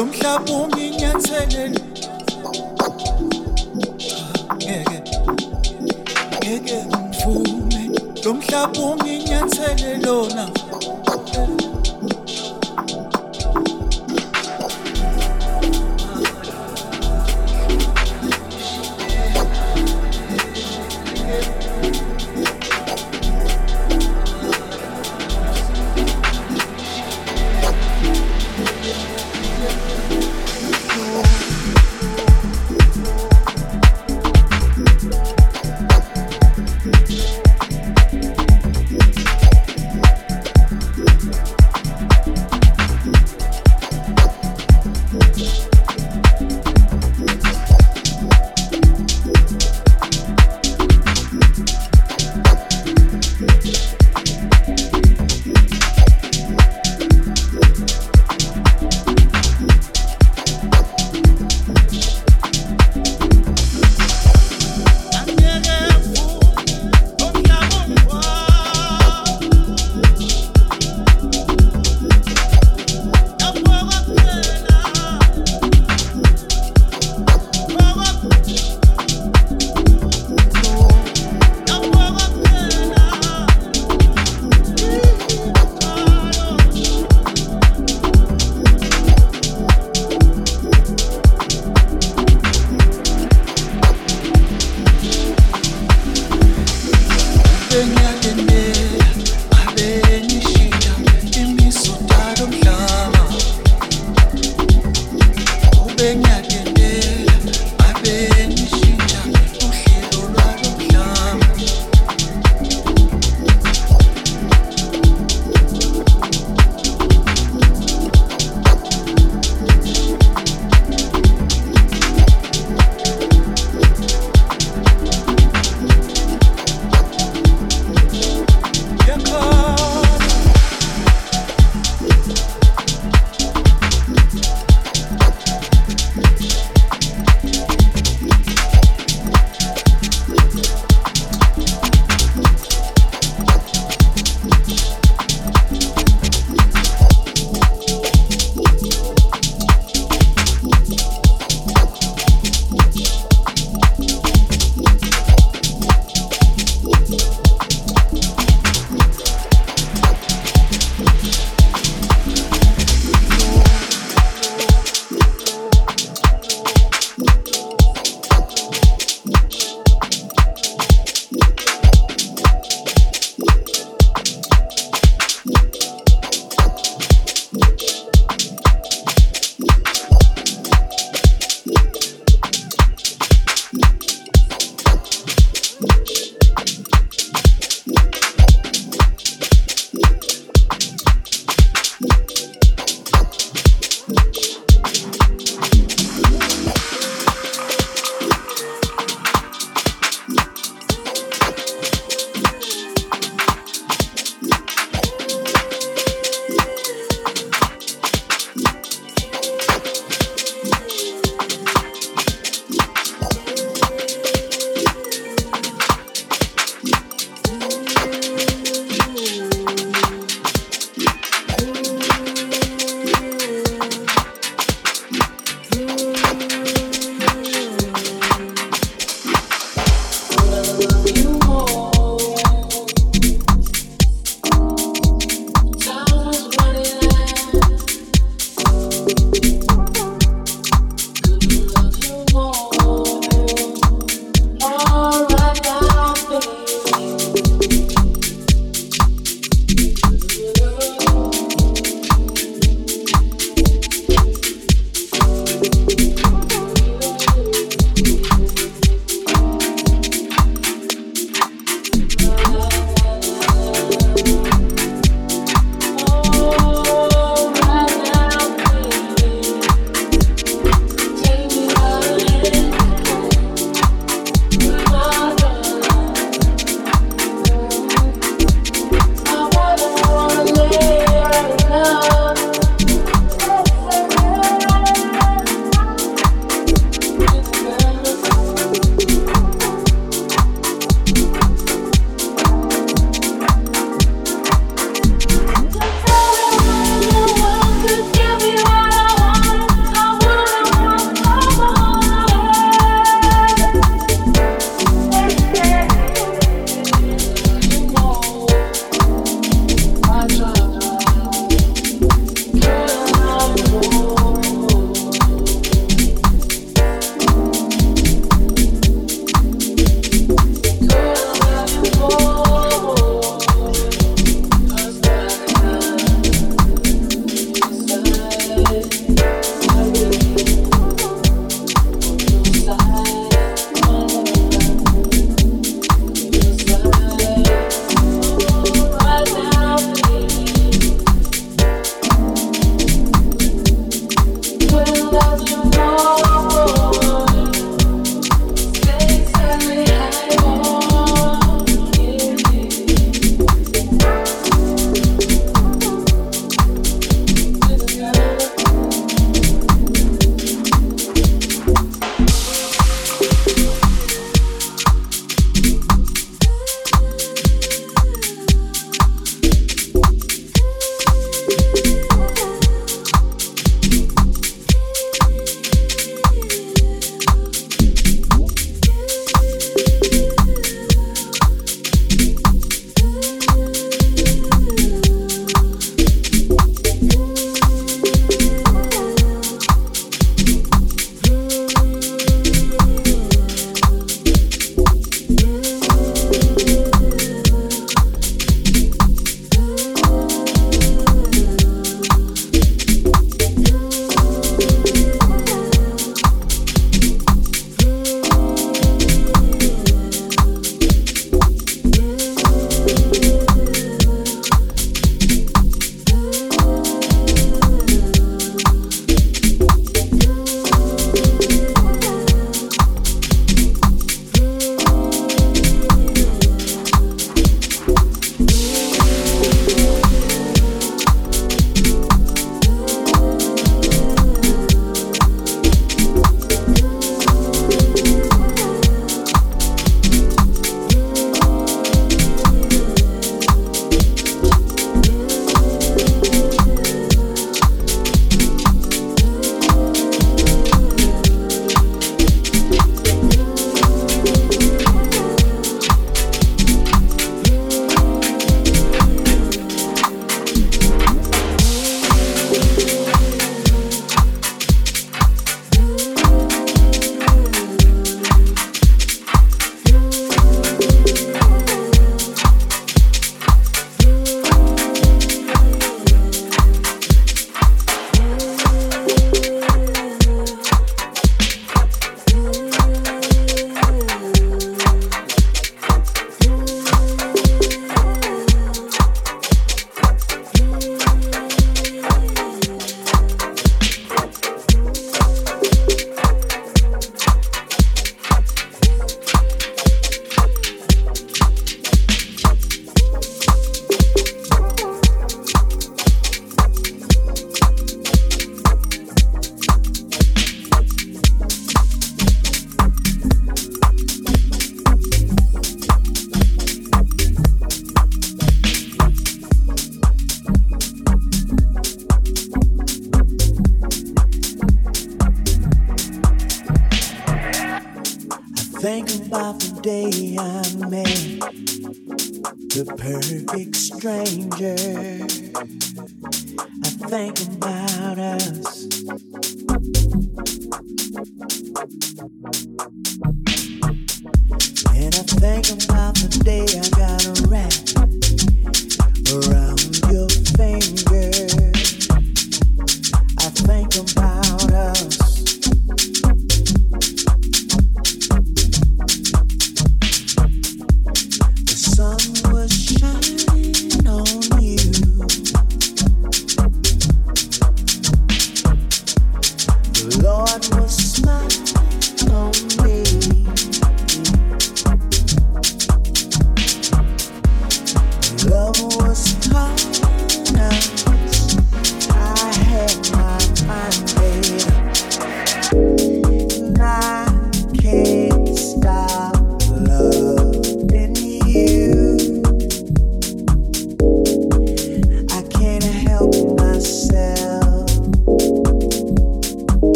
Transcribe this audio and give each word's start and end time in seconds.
lo 0.00 0.06
mhlaba 0.06 0.50
umi 0.62 0.82
inyatheleni 0.88 1.80
ngeke 4.56 5.16
ngeke 6.40 6.78
ngivume 6.88 7.82
lo 8.24 8.30
mhlaba 8.38 8.80
umi 8.92 9.10
inyathelelona 9.18 10.44